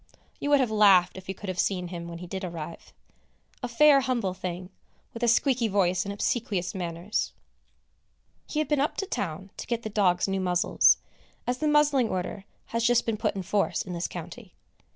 [0.39, 2.91] You would have laughed, if you could have seen him when he did arrive!
[3.61, 4.71] A fair humble thing,
[5.13, 7.33] with a squeaky voice and obsequious manners.
[8.47, 10.97] He had been up to town to get the dogs new muzzles,
[11.45, 14.55] as the muzzling order has just been put in force in this county.